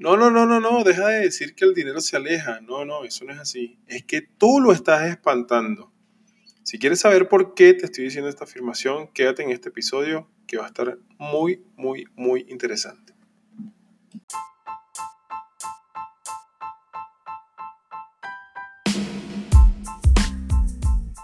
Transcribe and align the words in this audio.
No, 0.00 0.16
no, 0.16 0.30
no, 0.30 0.46
no, 0.46 0.60
no, 0.60 0.84
deja 0.84 1.08
de 1.08 1.22
decir 1.22 1.56
que 1.56 1.64
el 1.64 1.74
dinero 1.74 2.00
se 2.00 2.16
aleja. 2.16 2.60
No, 2.60 2.84
no, 2.84 3.02
eso 3.02 3.24
no 3.24 3.32
es 3.32 3.40
así. 3.40 3.80
Es 3.88 4.04
que 4.04 4.22
tú 4.22 4.60
lo 4.60 4.72
estás 4.72 5.08
espantando. 5.08 5.92
Si 6.62 6.78
quieres 6.78 7.00
saber 7.00 7.28
por 7.28 7.54
qué 7.54 7.74
te 7.74 7.86
estoy 7.86 8.04
diciendo 8.04 8.28
esta 8.28 8.44
afirmación, 8.44 9.08
quédate 9.08 9.42
en 9.42 9.50
este 9.50 9.70
episodio 9.70 10.30
que 10.46 10.56
va 10.56 10.64
a 10.64 10.68
estar 10.68 10.98
muy, 11.18 11.64
muy, 11.76 12.06
muy 12.14 12.46
interesante. 12.48 13.12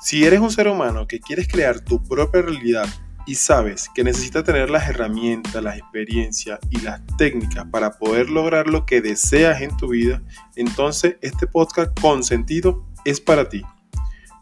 Si 0.02 0.24
eres 0.24 0.40
un 0.40 0.50
ser 0.50 0.66
humano 0.66 1.06
que 1.06 1.20
quieres 1.20 1.46
crear 1.46 1.78
tu 1.78 2.02
propia 2.02 2.42
realidad 2.42 2.86
y 3.26 3.36
sabes 3.36 3.88
que 3.94 4.04
necesitas 4.04 4.44
tener 4.44 4.70
las 4.70 4.88
herramientas, 4.88 5.62
la 5.62 5.76
experiencia 5.76 6.58
y 6.70 6.80
las 6.80 7.00
técnicas 7.16 7.66
para 7.70 7.98
poder 7.98 8.28
lograr 8.28 8.68
lo 8.68 8.84
que 8.84 9.00
deseas 9.00 9.62
en 9.62 9.76
tu 9.76 9.88
vida, 9.88 10.22
entonces 10.56 11.16
este 11.22 11.46
podcast 11.46 11.98
con 12.00 12.22
sentido 12.22 12.84
es 13.04 13.20
para 13.20 13.48
ti. 13.48 13.62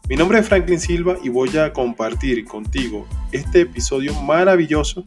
Mi 0.09 0.17
nombre 0.17 0.39
es 0.39 0.47
Franklin 0.47 0.81
Silva 0.81 1.15
y 1.23 1.29
voy 1.29 1.57
a 1.57 1.71
compartir 1.71 2.43
contigo 2.43 3.07
este 3.31 3.61
episodio 3.61 4.13
maravilloso, 4.21 5.05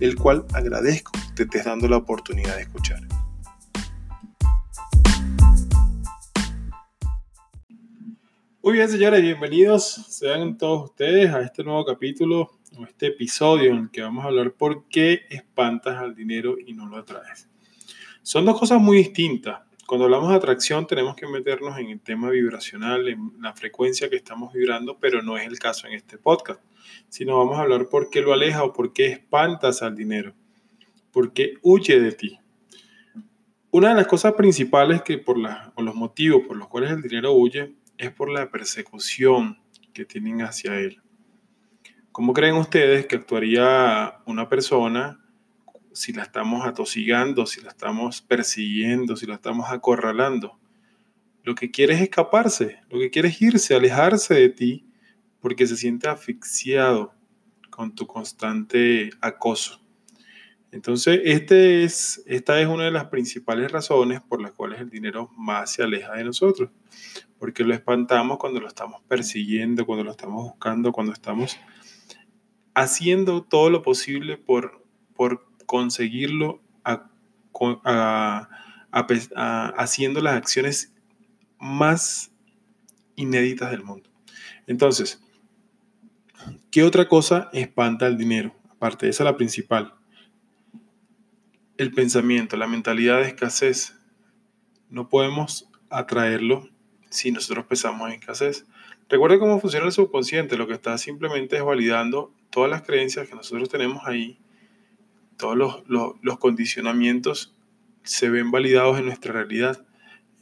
el 0.00 0.16
cual 0.16 0.46
agradezco 0.54 1.12
que 1.12 1.34
te 1.34 1.42
estés 1.42 1.64
dando 1.66 1.86
la 1.86 1.98
oportunidad 1.98 2.56
de 2.56 2.62
escuchar. 2.62 3.02
Muy 8.62 8.72
bien, 8.72 8.88
señores, 8.88 9.22
bienvenidos 9.22 9.84
sean 10.08 10.56
todos 10.56 10.90
ustedes 10.90 11.32
a 11.32 11.42
este 11.42 11.62
nuevo 11.62 11.84
capítulo 11.84 12.57
o 12.78 12.84
este 12.84 13.08
episodio 13.08 13.72
en 13.72 13.78
el 13.78 13.90
que 13.90 14.02
vamos 14.02 14.24
a 14.24 14.28
hablar 14.28 14.52
por 14.52 14.88
qué 14.88 15.26
espantas 15.30 15.96
al 15.96 16.14
dinero 16.14 16.56
y 16.64 16.72
no 16.72 16.86
lo 16.86 16.96
atraes. 16.96 17.48
Son 18.22 18.44
dos 18.44 18.58
cosas 18.58 18.80
muy 18.80 18.98
distintas. 18.98 19.60
Cuando 19.86 20.04
hablamos 20.04 20.30
de 20.30 20.36
atracción 20.36 20.86
tenemos 20.86 21.16
que 21.16 21.26
meternos 21.26 21.76
en 21.78 21.88
el 21.88 22.00
tema 22.00 22.30
vibracional, 22.30 23.08
en 23.08 23.32
la 23.40 23.52
frecuencia 23.54 24.08
que 24.08 24.16
estamos 24.16 24.52
vibrando, 24.52 24.98
pero 25.00 25.22
no 25.22 25.36
es 25.36 25.46
el 25.46 25.58
caso 25.58 25.86
en 25.86 25.94
este 25.94 26.18
podcast, 26.18 26.60
sino 27.08 27.38
vamos 27.38 27.58
a 27.58 27.62
hablar 27.62 27.88
por 27.88 28.10
qué 28.10 28.20
lo 28.20 28.32
aleja 28.32 28.62
o 28.62 28.72
por 28.72 28.92
qué 28.92 29.06
espantas 29.06 29.82
al 29.82 29.96
dinero, 29.96 30.34
por 31.10 31.32
qué 31.32 31.54
huye 31.62 31.98
de 31.98 32.12
ti. 32.12 32.38
Una 33.70 33.90
de 33.90 33.96
las 33.96 34.06
cosas 34.06 34.34
principales 34.34 35.02
que 35.02 35.18
por 35.18 35.36
o 35.74 35.82
los 35.82 35.94
motivos 35.94 36.42
por 36.46 36.56
los 36.56 36.68
cuales 36.68 36.92
el 36.92 37.02
dinero 37.02 37.32
huye 37.32 37.74
es 37.96 38.12
por 38.12 38.30
la 38.30 38.50
persecución 38.50 39.58
que 39.92 40.04
tienen 40.04 40.42
hacia 40.42 40.78
él. 40.78 41.02
¿Cómo 42.18 42.32
creen 42.32 42.56
ustedes 42.56 43.06
que 43.06 43.14
actuaría 43.14 44.16
una 44.26 44.48
persona 44.48 45.24
si 45.92 46.12
la 46.12 46.24
estamos 46.24 46.66
atosigando, 46.66 47.46
si 47.46 47.60
la 47.60 47.68
estamos 47.68 48.22
persiguiendo, 48.22 49.14
si 49.14 49.24
la 49.24 49.36
estamos 49.36 49.70
acorralando? 49.70 50.58
Lo 51.44 51.54
que 51.54 51.70
quiere 51.70 51.94
es 51.94 52.00
escaparse, 52.00 52.80
lo 52.90 52.98
que 52.98 53.10
quiere 53.10 53.28
es 53.28 53.40
irse, 53.40 53.76
alejarse 53.76 54.34
de 54.34 54.48
ti, 54.48 54.90
porque 55.38 55.68
se 55.68 55.76
siente 55.76 56.08
asfixiado 56.08 57.14
con 57.70 57.94
tu 57.94 58.08
constante 58.08 59.10
acoso. 59.20 59.80
Entonces, 60.72 61.20
este 61.22 61.84
es, 61.84 62.24
esta 62.26 62.60
es 62.60 62.66
una 62.66 62.86
de 62.86 62.90
las 62.90 63.04
principales 63.04 63.70
razones 63.70 64.22
por 64.22 64.42
las 64.42 64.50
cuales 64.54 64.80
el 64.80 64.90
dinero 64.90 65.30
más 65.36 65.72
se 65.72 65.84
aleja 65.84 66.14
de 66.14 66.24
nosotros, 66.24 66.70
porque 67.38 67.62
lo 67.62 67.74
espantamos 67.74 68.38
cuando 68.38 68.58
lo 68.58 68.66
estamos 68.66 69.02
persiguiendo, 69.06 69.86
cuando 69.86 70.02
lo 70.02 70.10
estamos 70.10 70.42
buscando, 70.42 70.90
cuando 70.90 71.12
estamos 71.12 71.56
haciendo 72.78 73.42
todo 73.42 73.70
lo 73.70 73.82
posible 73.82 74.36
por, 74.36 74.84
por 75.14 75.44
conseguirlo, 75.66 76.60
haciendo 79.76 80.20
las 80.20 80.34
acciones 80.36 80.94
más 81.58 82.30
inéditas 83.16 83.72
del 83.72 83.82
mundo. 83.82 84.08
Entonces, 84.68 85.20
¿qué 86.70 86.84
otra 86.84 87.08
cosa 87.08 87.50
espanta 87.52 88.06
el 88.06 88.16
dinero? 88.16 88.54
Aparte 88.70 89.08
esa, 89.08 89.24
la 89.24 89.36
principal. 89.36 89.94
El 91.76 91.92
pensamiento, 91.92 92.56
la 92.56 92.68
mentalidad 92.68 93.16
de 93.16 93.28
escasez. 93.28 93.96
No 94.88 95.08
podemos 95.08 95.68
atraerlo 95.90 96.68
si 97.10 97.32
nosotros 97.32 97.66
pensamos 97.66 98.08
en 98.08 98.20
escasez. 98.20 98.66
Recuerda 99.08 99.40
cómo 99.40 99.58
funciona 99.58 99.86
el 99.86 99.92
subconsciente. 99.92 100.56
Lo 100.56 100.68
que 100.68 100.74
está 100.74 100.96
simplemente 100.96 101.56
es 101.56 101.64
validando 101.64 102.32
todas 102.50 102.70
las 102.70 102.82
creencias 102.82 103.28
que 103.28 103.34
nosotros 103.34 103.68
tenemos 103.68 104.02
ahí, 104.06 104.38
todos 105.36 105.84
los, 105.86 106.38
condicionamientos 106.38 107.54
se 108.02 108.28
ven 108.28 108.50
validados 108.50 108.98
en 108.98 109.06
nuestra 109.06 109.32
realidad. 109.32 109.86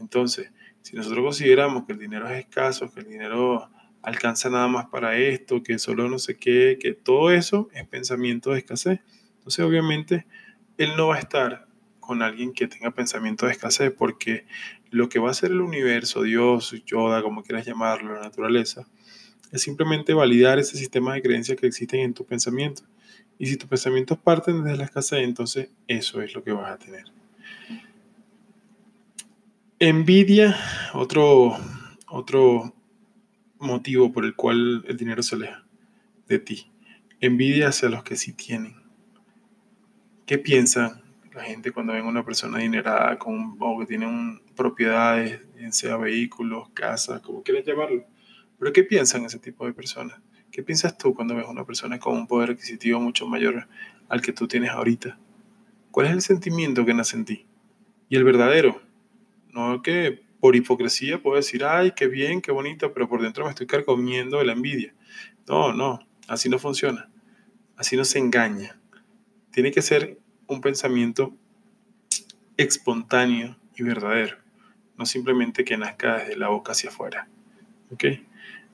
Entonces, 0.01 0.51
si 0.83 0.97
nosotros 0.97 1.25
consideramos 1.25 1.85
que 1.85 1.93
el 1.93 1.99
dinero 1.99 2.29
es 2.29 2.39
escaso, 2.39 2.93
que 2.93 3.01
el 3.01 3.09
dinero 3.09 3.71
alcanza 4.03 4.51
nada 4.51 4.69
más 4.69 4.87
para 4.87 5.17
esto, 5.17 5.63
que 5.63 5.79
solo 5.79 6.09
no 6.09 6.19
sé 6.19 6.37
qué, 6.37 6.79
que 6.81 6.93
todo 6.93 7.31
eso 7.31 7.69
es 7.73 7.87
pensamiento 7.87 8.53
de 8.53 8.59
escasez. 8.59 9.01
Entonces, 9.39 9.65
obviamente, 9.65 10.27
él 10.79 10.97
no 10.97 11.09
va 11.09 11.17
a 11.17 11.19
estar 11.19 11.67
con 12.01 12.23
alguien 12.23 12.53
que 12.53 12.69
tenga 12.69 12.93
pensamiento 12.93 13.47
de 13.47 13.53
escasez, 13.53 13.93
porque 13.93 14.47
lo 14.91 15.09
que 15.09 15.19
va 15.19 15.29
a 15.29 15.31
hacer 15.33 15.51
el 15.51 15.61
universo, 15.61 16.23
Dios, 16.23 16.75
Yoda, 16.87 17.23
como 17.23 17.43
quieras 17.43 17.67
llamarlo, 17.67 18.15
la 18.15 18.21
naturaleza, 18.21 18.87
simplemente 19.59 20.15
validar 20.15 20.59
ese 20.59 20.77
sistema 20.77 21.15
de 21.15 21.23
creencias 21.23 21.59
que 21.59 21.67
existen 21.67 22.01
en 22.01 22.15
tu 22.15 22.25
pensamiento. 22.25 22.83
Y 23.39 23.47
si 23.47 23.57
tus 23.57 23.69
pensamientos 23.69 24.19
parten 24.19 24.65
desde 24.65 24.79
la 24.79 24.85
escasez, 24.85 25.21
entonces 25.21 25.71
eso 25.89 26.23
es 26.23 26.35
lo 26.35 26.43
que 26.43 26.53
vas 26.53 26.73
a 26.73 26.79
tener. 26.79 27.05
Envidia, 29.79 30.57
otro, 30.95 31.55
otro 32.09 32.75
motivo 33.59 34.11
por 34.11 34.25
el 34.25 34.35
cual 34.35 34.85
el 34.89 34.97
dinero 34.97 35.23
se 35.23 35.37
aleja 35.37 35.65
de 36.29 36.39
ti. 36.39 36.71
Envidia 37.21 37.69
hacia 37.69 37.89
los 37.89 38.03
que 38.03 38.17
sí 38.17 38.33
tienen. 38.33 38.77
¿Qué 40.25 40.39
piensan 40.39 41.03
la 41.35 41.45
gente 41.45 41.71
cuando 41.71 41.93
ven 41.93 42.07
a 42.07 42.09
una 42.09 42.25
persona 42.25 42.59
adinerada 42.59 43.19
con, 43.19 43.57
o 43.61 43.79
que 43.79 43.87
tiene 43.87 44.41
propiedades, 44.57 45.41
sea 45.71 45.97
vehículos, 45.99 46.71
casas, 46.71 47.21
como 47.21 47.43
quieras 47.43 47.65
llamarlo? 47.67 48.05
Pero 48.59 48.73
¿qué 48.73 48.83
piensan 48.85 49.25
ese 49.25 49.39
tipo 49.39 49.67
de 49.67 49.73
personas? 49.73 50.21
¿Qué 50.51 50.63
piensas 50.63 50.97
tú 50.97 51.15
cuando 51.15 51.35
ves 51.35 51.47
a 51.47 51.51
una 51.51 51.65
persona 51.65 51.99
con 51.99 52.15
un 52.17 52.27
poder 52.27 52.51
adquisitivo 52.51 53.01
mucho 53.01 53.27
mayor 53.27 53.69
al 54.09 54.23
que 54.23 54.33
tú 54.33 54.49
tienes 54.49 54.71
ahorita? 54.71 55.19
¿Cuál 55.91 56.07
es 56.07 56.13
el 56.13 56.23
sentimiento 56.23 56.85
que 56.85 56.95
nace 56.95 57.17
en 57.17 57.25
ti? 57.25 57.47
Y 58.09 58.17
el 58.17 58.25
verdadero. 58.25 58.81
No 59.53 59.83
que 59.83 60.23
por 60.41 60.57
hipocresía 60.57 61.23
puedo 61.23 61.37
decir, 61.37 61.65
ay, 61.65 61.93
qué 61.97 62.07
bien, 62.07 62.41
qué 62.41 62.53
bonito, 62.53 62.93
pero 62.93 63.09
por 63.09 63.23
dentro 63.23 63.45
me 63.45 63.51
estoy 63.51 63.67
carcomiendo 63.67 64.39
de 64.39 64.45
la 64.45 64.53
envidia. 64.53 64.95
No, 65.49 65.73
no, 65.73 65.99
así 66.29 66.49
no 66.49 66.59
funciona. 66.59 67.11
Así 67.77 67.97
no 67.97 68.05
se 68.05 68.19
engaña. 68.19 68.79
Tiene 69.51 69.73
que 69.73 69.83
ser 69.83 70.19
un 70.47 70.61
pensamiento 70.61 71.35
espontáneo 72.57 73.57
y 73.77 73.83
verdadero, 73.83 74.39
no 74.97 75.05
simplemente 75.05 75.65
que 75.65 75.77
nazca 75.77 76.19
desde 76.19 76.37
la 76.37 76.49
boca 76.49 76.73
hacia 76.73 76.91
afuera. 76.91 77.29
¿Ok? 77.91 78.05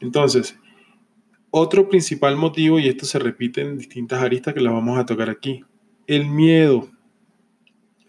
Entonces, 0.03 0.59
otro 1.51 1.89
principal 1.89 2.37
motivo, 2.37 2.81
y 2.81 2.89
esto 2.89 3.07
se 3.07 3.21
repite 3.21 3.61
en 3.61 3.79
distintas 3.79 4.21
aristas 4.21 4.53
que 4.53 4.61
las 4.61 4.73
vamos 4.73 4.99
a 4.99 5.07
tocar 5.07 5.31
aquí, 5.31 5.65
el 6.09 6.27
miedo. 6.27 6.91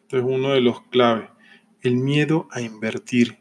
Esto 0.02 0.18
es 0.18 0.24
uno 0.24 0.50
de 0.50 0.62
los 0.62 0.82
claves. 0.88 1.30
El 1.82 1.98
miedo 1.98 2.48
a 2.52 2.62
invertir, 2.62 3.38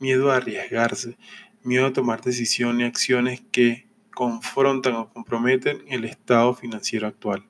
miedo 0.00 0.32
a 0.32 0.38
arriesgarse, 0.38 1.16
miedo 1.62 1.86
a 1.86 1.92
tomar 1.92 2.20
decisiones 2.22 2.80
y 2.80 2.88
acciones 2.88 3.42
que 3.52 3.86
confrontan 4.12 4.94
o 4.94 5.10
comprometen 5.10 5.84
el 5.86 6.04
estado 6.04 6.54
financiero 6.54 7.06
actual. 7.06 7.44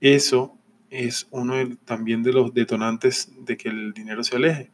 Eso 0.00 0.56
es 0.90 1.26
uno 1.32 1.54
también 1.84 2.22
de 2.22 2.32
los 2.32 2.54
detonantes 2.54 3.32
de 3.36 3.56
que 3.56 3.68
el 3.68 3.92
dinero 3.92 4.22
se 4.22 4.36
aleje. 4.36 4.70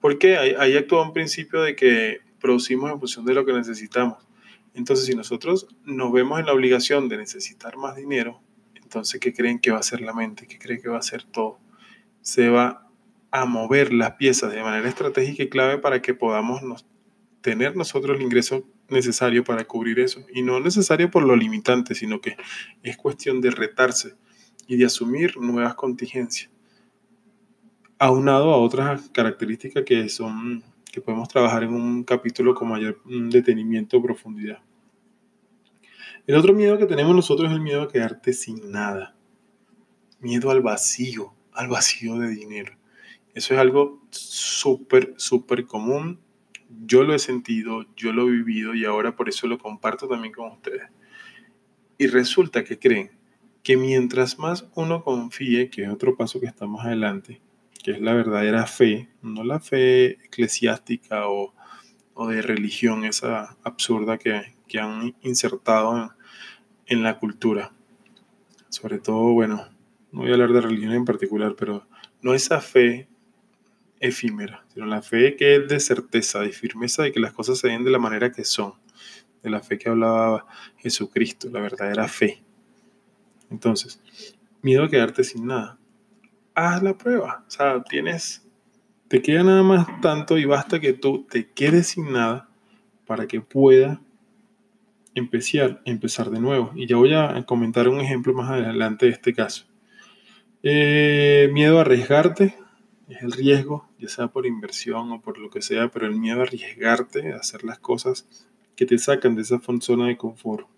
Porque 0.00 0.38
ahí, 0.38 0.54
ahí 0.58 0.76
actúa 0.76 1.04
un 1.04 1.12
principio 1.12 1.62
de 1.62 1.76
que 1.76 2.29
producimos 2.40 2.90
en 2.90 2.98
función 2.98 3.24
de 3.24 3.34
lo 3.34 3.44
que 3.44 3.52
necesitamos. 3.52 4.26
Entonces, 4.74 5.06
si 5.06 5.14
nosotros 5.14 5.66
nos 5.84 6.12
vemos 6.12 6.40
en 6.40 6.46
la 6.46 6.52
obligación 6.52 7.08
de 7.08 7.18
necesitar 7.18 7.76
más 7.76 7.96
dinero, 7.96 8.40
entonces, 8.90 9.20
¿qué 9.20 9.32
creen 9.32 9.60
que 9.60 9.70
va 9.70 9.76
a 9.76 9.80
hacer 9.80 10.00
la 10.00 10.12
mente? 10.12 10.48
¿Qué 10.48 10.58
creen 10.58 10.80
que 10.82 10.88
va 10.88 10.96
a 10.96 11.00
hacer 11.00 11.22
todo? 11.22 11.60
Se 12.22 12.48
va 12.48 12.88
a 13.30 13.44
mover 13.44 13.92
las 13.92 14.14
piezas 14.14 14.52
de 14.52 14.62
manera 14.62 14.88
estratégica 14.88 15.44
y 15.44 15.48
clave 15.48 15.78
para 15.78 16.02
que 16.02 16.12
podamos 16.12 16.84
tener 17.40 17.76
nosotros 17.76 18.16
el 18.16 18.22
ingreso 18.22 18.64
necesario 18.88 19.44
para 19.44 19.64
cubrir 19.64 20.00
eso. 20.00 20.24
Y 20.34 20.42
no 20.42 20.58
necesario 20.58 21.10
por 21.10 21.22
lo 21.22 21.36
limitante, 21.36 21.94
sino 21.94 22.20
que 22.20 22.36
es 22.82 22.96
cuestión 22.96 23.40
de 23.40 23.52
retarse 23.52 24.14
y 24.66 24.76
de 24.76 24.86
asumir 24.86 25.36
nuevas 25.36 25.74
contingencias. 25.74 26.50
Aunado 27.98 28.50
a 28.52 28.56
otras 28.56 29.08
características 29.10 29.84
que 29.84 30.08
son 30.08 30.64
que 30.90 31.00
podemos 31.00 31.28
trabajar 31.28 31.62
en 31.64 31.74
un 31.74 32.04
capítulo 32.04 32.54
con 32.54 32.68
mayor 32.68 33.00
detenimiento 33.04 33.98
o 33.98 34.02
profundidad. 34.02 34.60
El 36.26 36.36
otro 36.36 36.52
miedo 36.54 36.78
que 36.78 36.86
tenemos 36.86 37.14
nosotros 37.14 37.48
es 37.48 37.54
el 37.54 37.62
miedo 37.62 37.82
a 37.82 37.88
quedarte 37.88 38.32
sin 38.32 38.70
nada. 38.70 39.16
Miedo 40.20 40.50
al 40.50 40.60
vacío, 40.60 41.34
al 41.52 41.68
vacío 41.68 42.18
de 42.18 42.28
dinero. 42.28 42.76
Eso 43.34 43.54
es 43.54 43.60
algo 43.60 44.02
súper, 44.10 45.14
súper 45.16 45.66
común. 45.66 46.20
Yo 46.84 47.02
lo 47.02 47.14
he 47.14 47.18
sentido, 47.18 47.86
yo 47.96 48.12
lo 48.12 48.28
he 48.28 48.30
vivido 48.30 48.74
y 48.74 48.84
ahora 48.84 49.16
por 49.16 49.28
eso 49.28 49.46
lo 49.46 49.58
comparto 49.58 50.08
también 50.08 50.32
con 50.32 50.52
ustedes. 50.52 50.90
Y 51.98 52.06
resulta 52.06 52.64
que 52.64 52.78
creen 52.78 53.10
que 53.62 53.76
mientras 53.76 54.38
más 54.38 54.68
uno 54.74 55.02
confíe, 55.02 55.70
que 55.70 55.84
es 55.84 55.90
otro 55.90 56.16
paso 56.16 56.40
que 56.40 56.46
está 56.46 56.66
más 56.66 56.86
adelante, 56.86 57.40
que 57.82 57.92
es 57.92 58.00
la 58.00 58.14
verdadera 58.14 58.66
fe, 58.66 59.08
no 59.22 59.44
la 59.44 59.60
fe 59.60 60.24
eclesiástica 60.24 61.28
o, 61.28 61.54
de 62.28 62.42
religión, 62.42 63.04
esa 63.04 63.56
absurda 63.62 64.18
que, 64.18 64.42
han 64.78 65.16
insertado 65.22 66.14
en, 66.86 67.02
la 67.02 67.18
cultura. 67.18 67.72
Sobre 68.68 68.98
todo, 68.98 69.32
bueno, 69.32 69.66
no 70.12 70.20
voy 70.20 70.30
a 70.30 70.34
hablar 70.34 70.52
de 70.52 70.60
religión 70.60 70.92
en 70.92 71.06
particular, 71.06 71.54
pero 71.58 71.86
no 72.20 72.34
esa 72.34 72.60
fe 72.60 73.08
efímera, 74.00 74.64
sino 74.72 74.86
la 74.86 75.00
fe 75.02 75.34
que 75.36 75.56
es 75.56 75.68
de 75.68 75.80
certeza, 75.80 76.40
de 76.40 76.52
firmeza 76.52 77.02
de 77.02 77.12
que 77.12 77.20
las 77.20 77.32
cosas 77.32 77.58
se 77.58 77.68
den 77.68 77.84
de 77.84 77.90
la 77.90 77.98
manera 77.98 78.30
que 78.30 78.44
son, 78.44 78.74
de 79.42 79.50
la 79.50 79.60
fe 79.60 79.78
que 79.78 79.88
hablaba 79.88 80.46
Jesucristo, 80.76 81.48
la 81.50 81.60
verdadera 81.60 82.06
fe. 82.06 82.42
Entonces, 83.50 84.00
miedo 84.62 84.84
a 84.84 84.90
quedarte 84.90 85.24
sin 85.24 85.46
nada. 85.46 85.79
Haz 86.54 86.82
la 86.82 86.96
prueba. 86.96 87.44
O 87.46 87.50
sea, 87.50 87.82
tienes, 87.82 88.46
te 89.08 89.22
queda 89.22 89.42
nada 89.42 89.62
más 89.62 90.00
tanto 90.00 90.38
y 90.38 90.44
basta 90.44 90.80
que 90.80 90.92
tú 90.92 91.26
te 91.28 91.50
quedes 91.50 91.88
sin 91.88 92.12
nada 92.12 92.48
para 93.06 93.26
que 93.26 93.40
pueda 93.40 94.00
empezar, 95.14 95.82
empezar 95.84 96.30
de 96.30 96.40
nuevo. 96.40 96.72
Y 96.74 96.86
ya 96.86 96.96
voy 96.96 97.14
a 97.14 97.44
comentar 97.44 97.88
un 97.88 98.00
ejemplo 98.00 98.32
más 98.34 98.50
adelante 98.50 99.06
de 99.06 99.12
este 99.12 99.34
caso. 99.34 99.66
Eh, 100.62 101.48
miedo 101.52 101.78
a 101.78 101.80
arriesgarte 101.82 102.54
es 103.08 103.22
el 103.22 103.32
riesgo, 103.32 103.88
ya 103.98 104.08
sea 104.08 104.28
por 104.28 104.46
inversión 104.46 105.10
o 105.12 105.20
por 105.20 105.38
lo 105.38 105.50
que 105.50 105.62
sea, 105.62 105.88
pero 105.88 106.06
el 106.06 106.16
miedo 106.16 106.40
a 106.40 106.42
arriesgarte, 106.44 107.32
a 107.32 107.36
hacer 107.36 107.64
las 107.64 107.78
cosas 107.78 108.46
que 108.76 108.86
te 108.86 108.98
sacan 108.98 109.34
de 109.34 109.42
esa 109.42 109.60
zona 109.80 110.06
de 110.06 110.16
confort. 110.16 110.68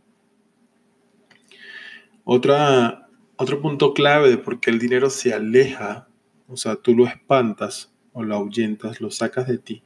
Otra, 2.25 3.02
otro 3.43 3.61
punto 3.61 3.93
clave 3.93 4.31
de 4.31 4.39
por 4.39 4.61
qué 4.61 4.71
el 4.71 4.79
dinero 4.79 5.11
se 5.11 5.35
aleja, 5.35 6.09
o 6.49 6.57
sea, 6.57 6.77
tú 6.77 6.95
lo 6.95 7.07
espantas 7.07 7.93
o 8.13 8.23
lo 8.23 8.37
ahuyentas, 8.37 9.01
lo 9.01 9.11
sacas 9.11 9.49
de 9.49 9.59
ti, 9.59 9.83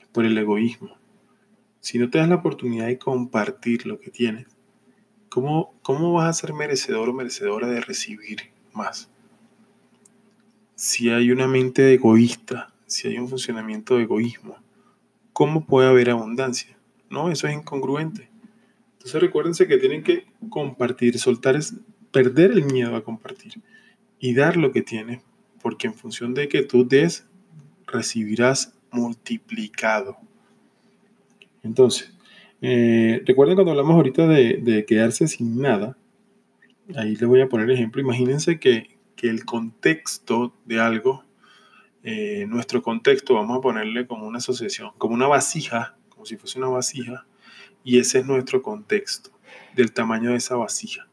es 0.00 0.06
por 0.08 0.24
el 0.24 0.36
egoísmo. 0.36 0.96
Si 1.80 1.98
no 1.98 2.10
te 2.10 2.18
das 2.18 2.28
la 2.28 2.36
oportunidad 2.36 2.86
de 2.86 2.98
compartir 2.98 3.86
lo 3.86 4.00
que 4.00 4.10
tienes, 4.10 4.48
¿cómo, 5.28 5.74
cómo 5.82 6.12
vas 6.14 6.28
a 6.28 6.40
ser 6.40 6.52
merecedor 6.52 7.08
o 7.08 7.12
merecedora 7.12 7.68
de 7.68 7.80
recibir 7.80 8.50
más? 8.72 9.08
Si 10.74 11.08
hay 11.08 11.30
una 11.30 11.46
mente 11.46 11.94
egoísta, 11.94 12.74
si 12.86 13.06
hay 13.08 13.18
un 13.18 13.28
funcionamiento 13.28 13.96
de 13.96 14.02
egoísmo, 14.02 14.56
¿cómo 15.32 15.64
puede 15.64 15.88
haber 15.88 16.10
abundancia? 16.10 16.76
No, 17.08 17.30
eso 17.30 17.46
es 17.46 17.54
incongruente. 17.54 18.28
Entonces 18.94 19.20
recuérdense 19.20 19.68
que 19.68 19.78
tienen 19.78 20.02
que 20.02 20.26
compartir, 20.50 21.18
soltar 21.20 21.54
es 21.54 21.76
perder 22.10 22.52
el 22.52 22.64
miedo 22.64 22.96
a 22.96 23.04
compartir 23.04 23.54
y 24.18 24.34
dar 24.34 24.56
lo 24.56 24.72
que 24.72 24.82
tienes, 24.82 25.22
porque 25.62 25.86
en 25.86 25.94
función 25.94 26.34
de 26.34 26.48
que 26.48 26.62
tú 26.62 26.86
des, 26.86 27.26
recibirás 27.86 28.74
multiplicado. 28.90 30.16
Entonces, 31.62 32.12
eh, 32.62 33.22
recuerden 33.26 33.56
cuando 33.56 33.72
hablamos 33.72 33.94
ahorita 33.94 34.26
de, 34.26 34.84
quedarse 34.86 35.28
sin 35.28 35.60
nada, 35.60 35.96
ahí 36.96 37.16
les 37.16 37.26
voy 37.26 37.40
a 37.40 37.48
poner 37.48 37.70
ejemplo, 37.70 38.00
imagínense 38.00 38.58
que, 38.58 38.94
el 39.22 39.44
contexto 39.44 40.54
de 40.66 40.78
algo, 40.78 41.24
eh, 42.04 42.46
nuestro 42.48 42.80
contexto, 42.80 43.34
vamos 43.34 43.58
a 43.58 43.60
ponerle 43.60 44.06
como 44.06 44.24
una 44.24 44.38
asociación, 44.38 44.92
como 44.98 45.14
una 45.14 45.26
vasija, 45.26 45.96
como 46.10 46.26
si 46.26 46.36
fuese 46.36 46.58
una 46.58 46.68
vasija, 46.68 47.26
y 47.82 47.98
ese 47.98 48.20
es 48.20 48.26
nuestro 48.26 48.62
contexto, 48.62 49.30
del 49.74 49.90
tamaño 49.90 50.30
de 50.30 50.36
esa 50.36 50.54
vasija. 50.54 51.08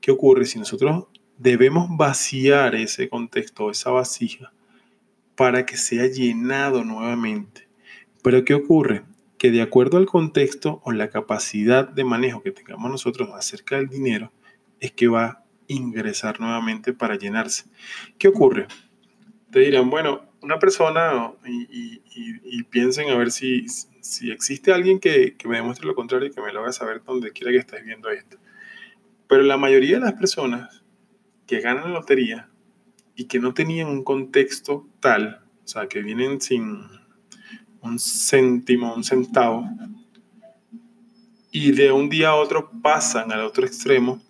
¿Qué 0.00 0.10
ocurre 0.10 0.46
si 0.46 0.58
nosotros 0.58 1.06
debemos 1.38 1.88
vaciar 1.96 2.74
ese 2.74 3.08
contexto, 3.08 3.70
esa 3.70 3.90
vasija, 3.90 4.52
para 5.36 5.66
que 5.66 5.76
sea 5.76 6.06
llenado 6.06 6.84
nuevamente? 6.84 7.68
Pero 8.22 8.44
¿qué 8.44 8.54
ocurre? 8.54 9.02
Que 9.38 9.50
de 9.50 9.62
acuerdo 9.62 9.96
al 9.96 10.06
contexto 10.06 10.80
o 10.84 10.92
la 10.92 11.10
capacidad 11.10 11.88
de 11.88 12.04
manejo 12.04 12.42
que 12.42 12.52
tengamos 12.52 12.90
nosotros 12.90 13.30
acerca 13.32 13.76
del 13.76 13.88
dinero, 13.88 14.32
es 14.80 14.92
que 14.92 15.08
va 15.08 15.24
a 15.24 15.44
ingresar 15.66 16.40
nuevamente 16.40 16.92
para 16.92 17.16
llenarse. 17.16 17.64
¿Qué 18.18 18.28
ocurre? 18.28 18.66
Te 19.50 19.60
dirán, 19.60 19.90
bueno, 19.90 20.22
una 20.42 20.58
persona 20.58 21.32
y 21.44 22.62
piensen 22.64 23.10
a 23.10 23.16
ver 23.16 23.30
si, 23.30 23.66
si 24.00 24.30
existe 24.30 24.72
alguien 24.72 24.98
que, 24.98 25.36
me 25.44 25.56
demuestre 25.56 25.86
lo 25.86 25.94
contrario 25.94 26.28
y 26.28 26.30
que 26.32 26.40
me 26.40 26.52
lo 26.52 26.60
haga 26.60 26.72
saber 26.72 27.02
donde 27.04 27.32
quiera 27.32 27.52
que 27.52 27.58
estés 27.58 27.84
viendo 27.84 28.10
esto. 28.10 28.38
Pero 29.30 29.44
la 29.44 29.56
mayoría 29.56 29.94
de 29.94 30.04
las 30.06 30.14
personas 30.14 30.82
que 31.46 31.60
ganan 31.60 31.84
la 31.84 32.00
lotería 32.00 32.50
y 33.14 33.26
que 33.26 33.38
no 33.38 33.54
tenían 33.54 33.86
un 33.86 34.02
contexto 34.02 34.88
tal, 34.98 35.44
o 35.64 35.68
sea, 35.68 35.86
que 35.86 36.02
vienen 36.02 36.40
sin 36.40 36.80
un 37.80 37.98
céntimo, 38.00 38.92
un 38.92 39.04
centavo, 39.04 39.68
y 41.52 41.70
de 41.70 41.92
un 41.92 42.08
día 42.08 42.30
a 42.30 42.34
otro 42.34 42.72
pasan 42.82 43.30
al 43.30 43.42
otro 43.42 43.64
extremo 43.64 44.20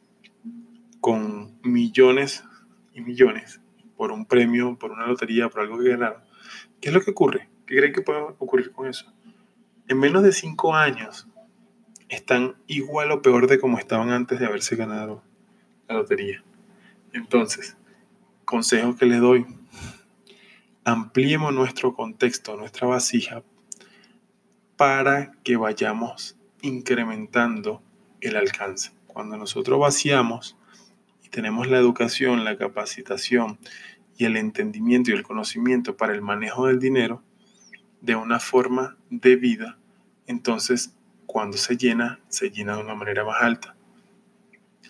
con 1.01 1.59
millones 1.63 2.45
y 2.93 3.01
millones 3.01 3.63
por 3.97 4.13
un 4.13 4.27
premio, 4.27 4.79
por 4.79 4.91
una 4.91 5.07
lotería, 5.07 5.49
por 5.49 5.63
algo 5.63 5.79
que 5.79 5.89
ganaron. 5.89 6.21
¿Qué 6.79 6.91
es 6.91 6.95
lo 6.95 7.01
que 7.01 7.13
ocurre? 7.13 7.49
¿Qué 7.65 7.75
creen 7.75 7.95
que 7.95 8.03
puede 8.03 8.21
ocurrir 8.39 8.71
con 8.71 8.87
eso? 8.87 9.11
en 9.91 9.99
menos 9.99 10.23
de 10.23 10.31
cinco 10.31 10.73
años 10.73 11.27
están 12.11 12.57
igual 12.67 13.13
o 13.13 13.23
peor 13.23 13.47
de 13.47 13.59
como 13.59 13.79
estaban 13.79 14.11
antes 14.11 14.39
de 14.41 14.47
haberse 14.47 14.77
ganado 14.77 15.23
la 15.89 15.95
lotería. 15.95 16.43
Entonces, 17.13 17.77
consejo 18.45 18.97
que 18.97 19.07
les 19.07 19.21
doy, 19.21 19.47
ampliemos 20.85 21.55
nuestro 21.55 21.95
contexto, 21.95 22.57
nuestra 22.57 22.89
vasija, 22.89 23.43
para 24.77 25.33
que 25.45 25.57
vayamos 25.57 26.37
incrementando 26.63 27.83
el 28.21 28.37
alcance. 28.37 28.93
Cuando 29.07 29.37
nosotros 29.37 29.79
vaciamos 29.79 30.57
y 31.25 31.29
tenemos 31.29 31.69
la 31.69 31.79
educación, 31.79 32.45
la 32.45 32.59
capacitación 32.59 33.59
y 34.17 34.25
el 34.25 34.37
entendimiento 34.37 35.11
y 35.11 35.15
el 35.15 35.23
conocimiento 35.23 35.97
para 35.97 36.13
el 36.13 36.23
manejo 36.23 36.67
del 36.67 36.81
dinero 36.81 37.23
de 38.01 38.17
una 38.17 38.41
forma 38.41 38.97
de 39.11 39.37
vida, 39.37 39.79
entonces 40.27 40.95
cuando 41.33 41.57
se 41.57 41.77
llena, 41.77 42.19
se 42.29 42.51
llena 42.51 42.75
de 42.75 42.83
una 42.83 42.97
manera 42.97 43.25
más 43.25 43.41
alta. 43.41 43.77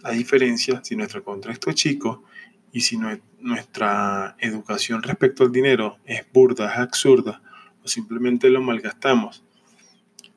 La 0.03 0.13
diferencia, 0.13 0.81
si 0.83 0.97
nuestro 0.97 1.23
contexto 1.23 1.69
es 1.69 1.77
chico 1.77 2.25
y 2.73 2.81
si 2.81 2.99
nuestra 3.41 4.37
educación 4.39 5.03
respecto 5.03 5.45
al 5.45 5.53
dinero 5.53 5.99
es 6.07 6.25
burda, 6.33 6.73
es 6.73 6.79
absurda, 6.79 7.43
o 7.85 7.89
simplemente 7.89 8.49
lo 8.49 8.63
malgastamos 8.63 9.45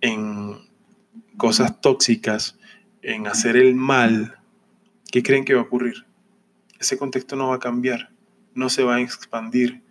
en 0.02 0.58
cosas 1.38 1.80
tóxicas, 1.80 2.60
en 3.02 3.26
hacer 3.28 3.56
el 3.56 3.74
mal, 3.74 4.38
¿qué 5.10 5.24
creen 5.24 5.46
que 5.46 5.54
va 5.54 5.62
a 5.62 5.64
ocurrir? 5.64 6.06
Ese 6.82 6.98
contexto 6.98 7.38
no 7.38 7.48
va 7.48 7.56
a 7.56 7.60
cambiar, 7.60 8.10
no 8.56 8.68
se 8.68 8.84
va 8.84 8.96
a 8.96 9.02
expandir. 9.02 9.82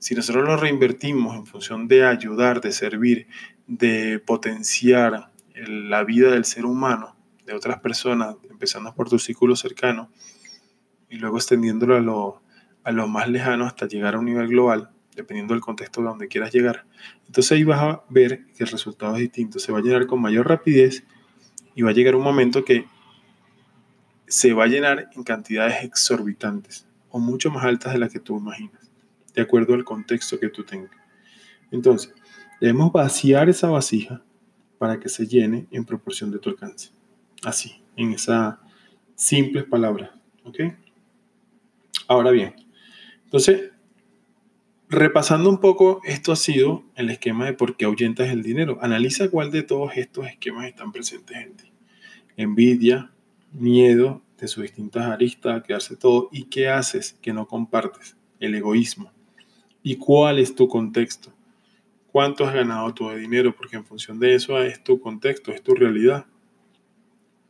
Si 0.00 0.16
nosotros 0.16 0.44
lo 0.44 0.56
reinvertimos 0.56 1.36
en 1.36 1.46
función 1.46 1.86
de 1.86 2.04
ayudar, 2.04 2.60
de 2.60 2.72
servir, 2.72 3.28
de 3.68 4.18
potenciar 4.18 5.30
la 5.66 6.04
vida 6.04 6.30
del 6.30 6.44
ser 6.44 6.64
humano, 6.64 7.16
de 7.44 7.54
otras 7.54 7.80
personas, 7.80 8.36
empezando 8.50 8.94
por 8.94 9.08
tu 9.08 9.18
círculo 9.18 9.56
cercano 9.56 10.10
y 11.08 11.16
luego 11.16 11.36
extendiéndolo 11.36 11.96
a 11.96 12.00
lo, 12.00 12.42
a 12.84 12.92
lo 12.92 13.08
más 13.08 13.28
lejano 13.28 13.64
hasta 13.64 13.86
llegar 13.86 14.14
a 14.14 14.18
un 14.18 14.26
nivel 14.26 14.48
global, 14.48 14.90
dependiendo 15.14 15.54
del 15.54 15.60
contexto 15.60 16.00
de 16.00 16.08
donde 16.08 16.28
quieras 16.28 16.52
llegar. 16.52 16.84
Entonces 17.26 17.52
ahí 17.52 17.64
vas 17.64 17.80
a 17.80 18.02
ver 18.08 18.46
que 18.56 18.64
el 18.64 18.70
resultado 18.70 19.14
es 19.14 19.20
distinto, 19.20 19.58
se 19.58 19.72
va 19.72 19.78
a 19.78 19.82
llenar 19.82 20.06
con 20.06 20.20
mayor 20.20 20.48
rapidez 20.48 21.04
y 21.74 21.82
va 21.82 21.90
a 21.90 21.94
llegar 21.94 22.16
un 22.16 22.24
momento 22.24 22.64
que 22.64 22.86
se 24.26 24.52
va 24.52 24.64
a 24.64 24.68
llenar 24.68 25.08
en 25.14 25.22
cantidades 25.22 25.84
exorbitantes 25.84 26.88
o 27.10 27.18
mucho 27.18 27.50
más 27.50 27.64
altas 27.64 27.92
de 27.92 28.00
las 28.00 28.12
que 28.12 28.20
tú 28.20 28.38
imaginas, 28.38 28.90
de 29.34 29.42
acuerdo 29.42 29.74
al 29.74 29.84
contexto 29.84 30.38
que 30.40 30.48
tú 30.48 30.64
tengas. 30.64 30.90
Entonces, 31.70 32.12
Debemos 32.60 32.90
vaciar 32.90 33.48
esa 33.48 33.68
vasija 33.68 34.22
para 34.78 35.00
que 35.00 35.08
se 35.08 35.26
llene 35.26 35.66
en 35.70 35.84
proporción 35.84 36.30
de 36.30 36.38
tu 36.38 36.50
alcance. 36.50 36.90
Así, 37.44 37.82
en 37.96 38.12
esas 38.12 38.56
simples 39.14 39.64
palabras. 39.64 40.10
¿Ok? 40.44 40.60
Ahora 42.08 42.30
bien, 42.30 42.54
entonces, 43.24 43.72
repasando 44.88 45.50
un 45.50 45.58
poco, 45.58 46.00
esto 46.04 46.30
ha 46.30 46.36
sido 46.36 46.84
el 46.94 47.10
esquema 47.10 47.46
de 47.46 47.54
por 47.54 47.76
qué 47.76 47.84
ahuyentas 47.84 48.28
el 48.28 48.42
dinero. 48.42 48.78
Analiza 48.80 49.28
cuál 49.30 49.50
de 49.50 49.62
todos 49.62 49.96
estos 49.96 50.28
esquemas 50.28 50.68
están 50.68 50.92
presentes 50.92 51.36
en 51.36 51.56
ti. 51.56 51.72
Envidia, 52.36 53.10
miedo 53.52 54.22
de 54.38 54.46
sus 54.46 54.62
distintas 54.62 55.06
aristas, 55.06 55.64
quedarse 55.64 55.96
todo. 55.96 56.28
¿Y 56.30 56.44
qué 56.44 56.68
haces 56.68 57.18
que 57.20 57.32
no 57.32 57.48
compartes? 57.48 58.16
El 58.38 58.54
egoísmo. 58.54 59.10
¿Y 59.82 59.96
cuál 59.96 60.38
es 60.38 60.54
tu 60.54 60.68
contexto? 60.68 61.32
¿Cuánto 62.16 62.46
has 62.46 62.54
ganado 62.54 62.94
tú 62.94 63.10
de 63.10 63.18
dinero? 63.18 63.54
Porque 63.54 63.76
en 63.76 63.84
función 63.84 64.18
de 64.18 64.34
eso 64.34 64.58
es 64.62 64.82
tu 64.82 64.98
contexto, 64.98 65.52
es 65.52 65.62
tu 65.62 65.74
realidad. 65.74 66.24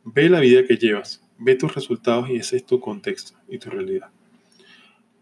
Ve 0.03 0.27
la 0.27 0.41
vida 0.41 0.65
que 0.67 0.75
llevas, 0.75 1.23
ve 1.37 1.55
tus 1.55 1.73
resultados 1.73 2.29
y 2.29 2.35
ese 2.35 2.57
es 2.57 2.65
tu 2.65 2.81
contexto 2.81 3.33
y 3.47 3.59
tu 3.59 3.69
realidad. 3.69 4.09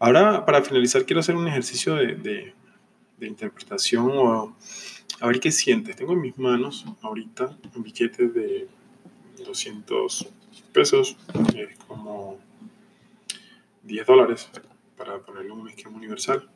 Ahora, 0.00 0.44
para 0.44 0.62
finalizar, 0.62 1.06
quiero 1.06 1.20
hacer 1.20 1.36
un 1.36 1.46
ejercicio 1.46 1.94
de, 1.94 2.16
de 2.16 3.26
interpretación 3.28 4.10
o 4.14 4.56
a 5.20 5.26
ver 5.28 5.38
qué 5.38 5.52
sientes. 5.52 5.94
Tengo 5.94 6.14
en 6.14 6.22
mis 6.22 6.36
manos 6.36 6.84
ahorita 7.00 7.56
un 7.76 7.84
billete 7.84 8.26
de 8.26 8.66
200 9.44 10.26
pesos, 10.72 11.16
es 11.54 11.78
como 11.86 12.40
10 13.84 14.06
dólares, 14.08 14.50
para 14.96 15.20
ponerle 15.20 15.52
un 15.52 15.68
esquema 15.68 15.98
universal. 15.98 16.50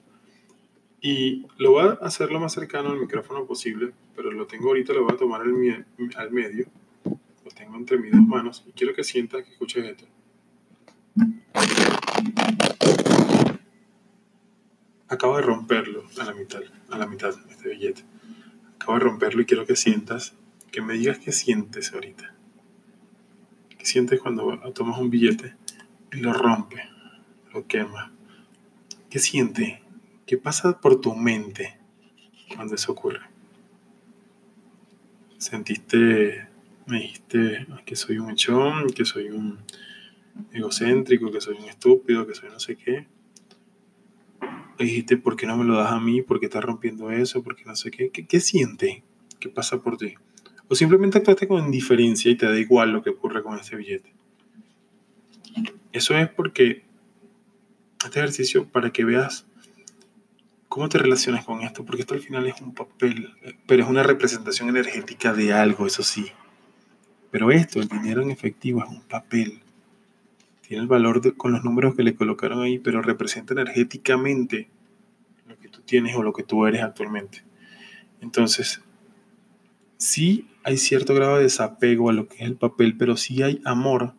Y 1.03 1.47
lo 1.57 1.73
voy 1.73 1.89
a 1.89 1.93
hacer 2.05 2.31
lo 2.31 2.41
más 2.41 2.53
cercano 2.53 2.91
al 2.91 3.01
micrófono 3.01 3.47
posible, 3.47 3.93
pero 4.15 4.31
lo 4.31 4.47
tengo 4.47 4.69
ahorita, 4.69 4.93
lo 4.93 5.05
voy 5.05 5.15
a 5.15 5.17
tomar 5.17 5.41
al, 5.41 5.87
al 6.17 6.31
medio. 6.31 6.67
Lo 7.05 7.51
tengo 7.55 7.77
entre 7.77 7.99
mis 7.99 8.13
dos 8.13 8.21
manos 8.21 8.65
y 8.67 8.73
quiero 8.73 8.95
que 8.95 9.03
sientas 9.03 9.45
que 9.45 9.53
escuches 9.53 9.85
esto. 9.85 10.05
Acabo 15.09 15.37
de 15.37 15.43
romperlo 15.43 16.05
a 16.21 16.25
la 16.25 16.35
mitad, 16.35 16.61
a 16.91 16.99
la 16.99 17.07
mitad, 17.07 17.35
este 17.51 17.71
billete. 17.71 18.05
Acabo 18.77 18.95
de 18.99 19.05
romperlo 19.05 19.41
y 19.41 19.47
quiero 19.47 19.67
que 19.67 19.77
sientas, 19.77 20.35
que 20.71 20.83
me 20.83 20.95
digas 20.95 21.19
qué 21.19 21.33
sientes 21.33 21.93
ahorita. 21.95 22.35
¿Qué 23.77 23.87
sientes 23.87 24.21
cuando 24.21 24.59
tomas 24.75 24.99
un 24.99 25.09
billete 25.09 25.55
y 26.13 26.19
lo 26.19 26.35
rompe, 26.35 26.83
lo 27.55 27.67
quema? 27.67 28.13
¿Qué 29.09 29.19
sientes? 29.19 29.81
¿Qué 30.31 30.39
pasa 30.39 30.81
por 30.81 31.01
tu 31.01 31.13
mente 31.17 31.77
cuando 32.55 32.77
eso 32.77 32.93
ocurre? 32.93 33.19
¿Sentiste, 35.39 36.47
me 36.87 37.01
dijiste 37.01 37.67
que 37.85 37.97
soy 37.97 38.19
un 38.19 38.31
echón, 38.31 38.91
que 38.91 39.05
soy 39.05 39.31
un 39.31 39.59
egocéntrico, 40.53 41.33
que 41.33 41.41
soy 41.41 41.57
un 41.57 41.65
estúpido, 41.65 42.29
que 42.29 42.37
soy 42.37 42.49
no 42.49 42.61
sé 42.61 42.77
qué? 42.77 43.09
dijiste, 44.79 45.17
¿por 45.17 45.35
qué 45.35 45.49
no 45.49 45.57
me 45.57 45.65
lo 45.65 45.77
das 45.77 45.91
a 45.91 45.99
mí? 45.99 46.23
¿Por 46.23 46.39
qué 46.39 46.47
estás 46.47 46.63
rompiendo 46.63 47.11
eso? 47.11 47.43
¿Por 47.43 47.57
qué 47.57 47.65
no 47.65 47.75
sé 47.75 47.91
qué? 47.91 48.11
¿Qué, 48.11 48.39
siente? 48.39 49.03
¿Qué 49.41 49.49
pasa 49.49 49.83
por 49.83 49.97
ti? 49.97 50.15
O 50.69 50.77
simplemente 50.77 51.19
actuaste 51.19 51.49
con 51.49 51.65
indiferencia 51.65 52.31
y 52.31 52.37
te 52.37 52.47
da 52.47 52.57
igual 52.57 52.93
lo 52.93 53.03
que 53.03 53.11
ocurre 53.11 53.43
con 53.43 53.59
ese 53.59 53.75
billete. 53.75 54.15
Eso 55.91 56.17
es 56.17 56.29
porque 56.29 56.85
este 58.05 58.21
ejercicio 58.21 58.69
para 58.69 58.93
que 58.93 59.05
veas 59.05 59.50
cómo 60.71 60.89
te 60.89 60.97
relacionas 60.97 61.45
con 61.45 61.61
esto, 61.61 61.85
porque 61.85 62.01
esto 62.01 62.15
al 62.15 62.23
final 62.23 62.47
es 62.47 62.59
un 62.63 62.73
papel, 62.73 63.35
pero 63.67 63.83
es 63.83 63.91
una 63.91 64.03
representación 64.03 64.71
energética 64.71 65.35
de 65.35 65.53
algo, 65.53 65.87
eso 65.87 66.03
sí. 66.03 66.33
Pero 67.31 67.51
esto, 67.51 67.81
el 67.81 67.89
dinero 67.89 68.23
en 68.23 68.31
efectivo, 68.31 68.83
es 68.83 68.89
un 68.89 69.03
papel 69.03 69.61
tiene 70.71 70.83
el 70.83 70.89
valor 70.89 71.37
con 71.37 71.51
los 71.51 71.65
números 71.65 71.97
que 71.97 72.05
le 72.05 72.15
colocaron 72.15 72.63
ahí, 72.63 72.79
pero 72.79 73.03
representa 73.03 73.55
energéticamente 73.55 74.69
lo 75.49 75.59
que 75.59 75.67
tú 75.67 75.81
tienes 75.81 76.15
o 76.15 76.23
lo 76.23 76.33
que 76.33 76.45
tú 76.45 76.65
eres 76.65 76.81
actualmente. 76.81 77.43
Entonces, 78.21 78.81
sí 79.97 80.47
hay 80.63 80.77
cierto 80.77 81.13
grado 81.13 81.39
de 81.39 81.43
desapego 81.43 82.09
a 82.09 82.13
lo 82.13 82.29
que 82.29 82.37
es 82.37 82.43
el 82.43 82.55
papel, 82.55 82.97
pero 82.97 83.17
sí 83.17 83.43
hay 83.43 83.61
amor 83.65 84.15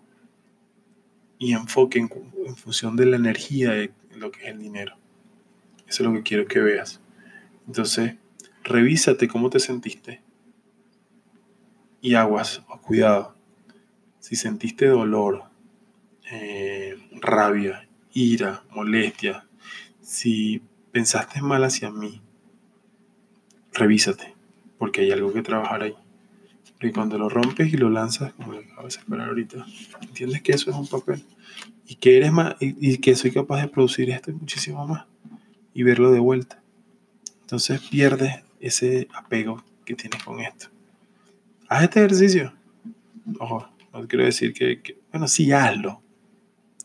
y 1.40 1.54
enfoque 1.54 2.00
en, 2.00 2.10
en 2.46 2.58
función 2.58 2.98
de 2.98 3.06
la 3.06 3.16
energía 3.16 3.72
de 3.72 3.94
lo 4.18 4.30
que 4.30 4.42
es 4.42 4.48
el 4.48 4.60
dinero. 4.60 4.98
Eso 5.92 6.04
es 6.04 6.10
lo 6.10 6.16
que 6.16 6.24
quiero 6.24 6.48
que 6.48 6.62
veas. 6.62 7.02
Entonces, 7.68 8.16
revísate 8.64 9.28
cómo 9.28 9.50
te 9.50 9.60
sentiste 9.60 10.22
y 12.00 12.16
aguas, 12.16 12.64
cuidado. 12.82 13.36
Si 14.22 14.38
sentiste 14.38 14.88
dolor, 14.88 15.44
eh, 16.32 16.96
rabia, 17.20 17.90
ira, 18.14 18.64
molestia, 18.70 19.46
si 20.02 20.62
pensaste 20.94 21.42
mal 21.42 21.62
hacia 21.66 21.92
mí, 21.92 22.22
revísate, 23.74 24.34
porque 24.78 25.02
hay 25.02 25.12
algo 25.12 25.34
que 25.34 25.42
trabajar 25.42 25.84
ahí. 25.84 25.96
Porque 26.72 26.94
cuando 26.94 27.18
lo 27.18 27.28
rompes 27.28 27.74
y 27.74 27.76
lo 27.76 27.90
lanzas, 27.90 28.32
como 28.32 28.54
lo 28.54 28.60
acabo 28.60 28.84
de 28.84 28.88
esperar 28.88 29.28
ahorita, 29.28 29.66
entiendes 30.00 30.42
que 30.42 30.54
eso 30.54 30.72
es 30.72 30.78
un 30.78 30.88
papel 30.88 31.22
y 31.86 31.96
que 31.96 32.16
eres 32.16 32.32
más 32.32 32.56
y, 32.62 32.98
que 33.00 33.14
soy 33.18 33.32
capaz 33.32 33.62
de 33.62 33.68
producir 33.68 34.10
esto 34.10 34.32
y 34.32 34.36
muchísimo 34.36 34.88
más 34.88 35.11
y 35.74 35.84
verlo 35.84 36.12
de 36.12 36.20
vuelta. 36.20 36.62
Entonces 37.42 37.82
pierdes 37.82 38.44
ese 38.60 39.08
apego 39.14 39.64
que 39.86 39.96
tienes 39.96 40.24
con 40.24 40.40
esto. 40.40 40.68
Haz 41.68 41.84
este 41.84 42.00
ejercicio. 42.00 42.54
Ojo, 43.40 43.70
no 43.94 44.08
quiero 44.08 44.26
decir 44.26 44.54
que, 44.54 44.82
que 44.82 45.00
bueno, 45.12 45.28
sí 45.28 45.52
hazlo, 45.52 46.02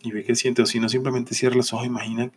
y 0.02 0.12
ve 0.12 0.24
qué 0.24 0.34
siente, 0.34 0.62
o 0.62 0.66
si 0.66 0.78
no, 0.78 0.88
simplemente 0.88 1.34
cierra 1.34 1.56
los 1.56 1.72
ojos, 1.72 1.86
imagina, 1.86 2.30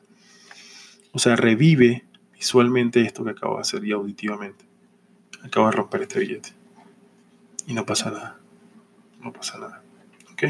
o 1.12 1.20
sea, 1.20 1.36
revive 1.36 2.06
visualmente 2.34 3.01
esto 3.01 3.24
que 3.24 3.32
acabo 3.32 3.56
de 3.56 3.62
hacer 3.62 3.86
y 3.86 3.91
auditivamente. 3.91 4.65
Acabo 5.44 5.68
de 5.68 5.74
romper 5.74 6.01
este 6.03 6.20
billete. 6.20 6.50
Y 7.68 7.74
no 7.74 7.86
pasa 7.86 8.12
nada. 8.12 8.39
No 9.22 9.32
pasa 9.32 9.58
nada. 9.58 9.84
¿Ok? 10.32 10.44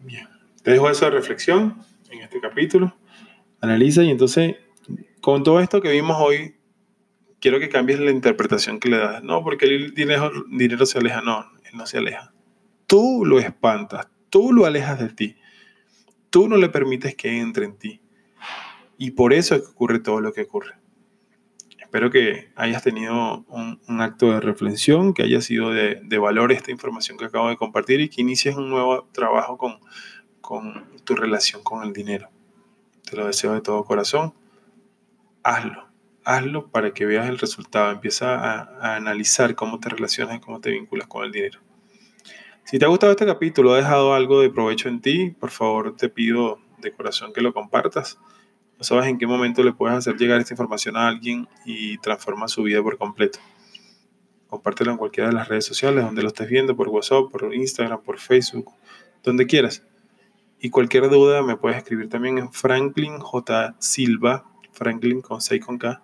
Bien. 0.00 0.28
Te 0.62 0.70
dejo 0.70 0.88
esa 0.88 1.10
reflexión 1.10 1.82
en 2.10 2.20
este 2.20 2.40
capítulo. 2.40 2.96
Analiza 3.60 4.02
y 4.02 4.10
entonces, 4.10 4.56
con 5.26 5.42
todo 5.42 5.60
esto 5.60 5.82
que 5.82 5.90
vimos 5.90 6.16
hoy, 6.20 6.56
quiero 7.40 7.60
que 7.60 7.68
cambies 7.68 8.00
la 8.00 8.10
interpretación 8.10 8.80
que 8.80 8.88
le 8.88 8.98
das. 8.98 9.22
No, 9.22 9.42
porque 9.42 9.66
el 9.66 9.94
dinero, 9.94 10.30
dinero 10.48 10.86
se 10.86 10.98
aleja. 10.98 11.20
No, 11.20 11.44
él 11.64 11.76
no 11.76 11.86
se 11.86 11.98
aleja. 11.98 12.32
Tú 12.86 13.24
lo 13.26 13.38
espantas. 13.38 14.08
Tú 14.30 14.52
lo 14.52 14.66
alejas 14.66 14.98
de 14.98 15.08
ti 15.08 15.36
tú 16.36 16.48
no 16.48 16.58
le 16.58 16.68
permites 16.68 17.14
que 17.14 17.40
entre 17.40 17.64
en 17.64 17.78
ti. 17.78 18.02
Y 18.98 19.12
por 19.12 19.32
eso 19.32 19.54
es 19.54 19.62
que 19.62 19.68
ocurre 19.68 20.00
todo 20.00 20.20
lo 20.20 20.34
que 20.34 20.42
ocurre. 20.42 20.74
Espero 21.78 22.10
que 22.10 22.50
hayas 22.56 22.82
tenido 22.82 23.46
un, 23.48 23.80
acto 24.02 24.32
de 24.32 24.40
reflexión, 24.40 25.14
que 25.14 25.22
haya 25.22 25.40
sido 25.40 25.70
de, 25.70 26.18
valor 26.18 26.52
esta 26.52 26.70
información 26.70 27.16
que 27.16 27.24
acabo 27.24 27.48
de 27.48 27.56
compartir 27.56 28.02
y 28.02 28.10
que 28.10 28.20
inicies 28.20 28.54
un 28.54 28.68
nuevo 28.68 29.08
trabajo 29.12 29.56
con, 29.56 29.78
con 30.42 30.84
tu 31.04 31.14
relación 31.14 31.62
con 31.62 31.82
el 31.84 31.94
dinero. 31.94 32.28
Te 33.08 33.16
lo 33.16 33.26
deseo 33.26 33.54
de 33.54 33.62
todo 33.62 33.84
corazón. 33.84 34.34
Hazlo. 35.46 35.86
Hazlo 36.24 36.66
para 36.72 36.92
que 36.92 37.06
veas 37.06 37.28
el 37.28 37.38
resultado. 37.38 37.92
Empieza 37.92 38.34
a, 38.34 38.96
analizar 38.96 39.54
cómo 39.54 39.78
te 39.78 39.88
relacionas 39.88 40.38
y 40.38 40.40
cómo 40.40 40.60
te 40.60 40.70
vinculas 40.70 41.06
con 41.06 41.24
el 41.24 41.30
dinero. 41.30 41.60
Si 42.64 42.80
te 42.80 42.84
ha 42.84 42.88
gustado 42.88 43.12
este 43.12 43.26
capítulo, 43.26 43.72
ha 43.72 43.76
dejado 43.76 44.12
algo 44.12 44.40
de 44.40 44.50
provecho 44.50 44.88
en 44.88 45.00
ti, 45.00 45.30
por 45.30 45.52
favor 45.52 45.94
te 45.94 46.08
pido 46.08 46.58
de 46.78 46.92
corazón 46.92 47.32
que 47.32 47.42
lo 47.42 47.54
compartas. 47.54 48.18
No 48.76 48.82
sabes 48.82 49.06
en 49.06 49.18
qué 49.18 49.28
momento 49.28 49.62
le 49.62 49.72
puedes 49.72 49.96
hacer 49.96 50.16
llegar 50.16 50.40
esta 50.40 50.54
información 50.54 50.96
a 50.96 51.06
alguien 51.06 51.46
y 51.64 51.96
transforma 51.98 52.48
su 52.48 52.64
vida 52.64 52.82
por 52.82 52.98
completo. 52.98 53.38
Compártelo 54.48 54.90
en 54.90 54.98
cualquiera 54.98 55.28
de 55.28 55.36
las 55.36 55.46
redes 55.46 55.64
sociales 55.64 56.04
donde 56.04 56.22
lo 56.22 56.28
estés 56.28 56.48
viendo, 56.48 56.74
por 56.74 56.88
WhatsApp, 56.88 57.30
por 57.30 57.54
Instagram, 57.54 58.02
por 58.02 58.18
Facebook, 58.18 58.72
donde 59.22 59.46
quieras. 59.46 59.84
Y 60.58 60.70
cualquier 60.70 61.08
duda 61.08 61.40
me 61.42 61.56
puedes 61.56 61.78
escribir 61.78 62.08
también 62.08 62.38
en 62.38 62.52
Franklin 62.52 63.20
J. 63.20 63.76
Silva, 63.78 64.44
Franklin 64.76 65.20
con 65.20 65.40
6 65.40 65.64
con 65.64 65.78
K, 65.78 66.02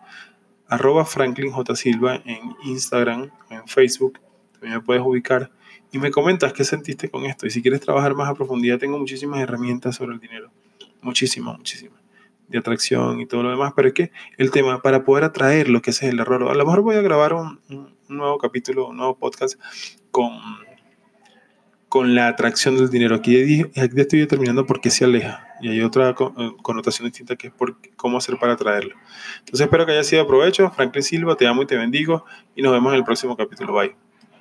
arroba 0.66 1.04
Franklin 1.04 1.52
J. 1.52 1.76
Silva 1.76 2.16
en 2.24 2.56
Instagram, 2.64 3.30
en 3.50 3.68
Facebook. 3.68 4.18
También 4.52 4.74
me 4.74 4.80
puedes 4.80 5.02
ubicar 5.02 5.50
y 5.92 5.98
me 5.98 6.10
comentas 6.10 6.54
qué 6.54 6.64
sentiste 6.64 7.10
con 7.10 7.24
esto. 7.26 7.46
Y 7.46 7.50
si 7.50 7.60
quieres 7.60 7.80
trabajar 7.80 8.14
más 8.14 8.28
a 8.28 8.34
profundidad, 8.34 8.78
tengo 8.78 8.98
muchísimas 8.98 9.40
herramientas 9.40 9.96
sobre 9.96 10.14
el 10.14 10.20
dinero. 10.20 10.50
Muchísimas, 11.02 11.58
muchísimas. 11.58 12.00
De 12.48 12.58
atracción 12.58 13.20
y 13.20 13.26
todo 13.26 13.42
lo 13.42 13.50
demás. 13.50 13.74
Pero 13.76 13.88
es 13.88 13.94
que 13.94 14.12
el 14.38 14.50
tema, 14.50 14.80
para 14.80 15.04
poder 15.04 15.24
atraer 15.24 15.68
lo 15.68 15.82
que 15.82 15.90
es 15.90 16.02
el 16.02 16.18
error, 16.18 16.48
a 16.50 16.54
lo 16.54 16.64
mejor 16.64 16.80
voy 16.80 16.96
a 16.96 17.02
grabar 17.02 17.34
un, 17.34 17.60
nuevo 18.08 18.38
capítulo, 18.38 18.88
un 18.88 18.96
nuevo 18.96 19.16
podcast 19.18 19.60
con, 20.10 20.32
con 21.92 22.14
la 22.14 22.28
atracción 22.28 22.74
del 22.74 22.88
dinero. 22.88 23.16
Aquí, 23.16 23.60
aquí 23.76 24.00
estoy 24.00 24.20
determinando 24.20 24.64
por 24.64 24.80
qué 24.80 24.88
se 24.88 25.04
aleja. 25.04 25.46
Y 25.60 25.68
hay 25.68 25.82
otra 25.82 26.08
eh, 26.08 26.14
connotación 26.62 27.06
distinta 27.06 27.36
que 27.36 27.48
es 27.48 27.52
por 27.52 27.76
cómo 27.96 28.16
hacer 28.16 28.38
para 28.38 28.54
atraerlo. 28.54 28.94
Entonces 29.40 29.60
espero 29.60 29.84
que 29.84 29.92
haya 29.92 30.02
sido 30.02 30.22
de 30.22 30.28
provecho. 30.28 30.70
Franklin 30.70 31.02
Silva, 31.02 31.36
te 31.36 31.46
amo 31.46 31.64
y 31.64 31.66
te 31.66 31.76
bendigo. 31.76 32.24
Y 32.56 32.62
nos 32.62 32.72
vemos 32.72 32.94
en 32.94 33.00
el 33.00 33.04
próximo 33.04 33.36
capítulo. 33.36 33.74
Bye. 33.74 33.94